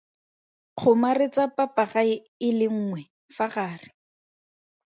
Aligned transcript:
Kgomaretsa 0.77 1.43
papagae 1.57 2.13
e 2.47 2.49
le 2.57 2.67
nngwe 2.75 3.01
fa 3.35 3.45
gare. 3.53 3.89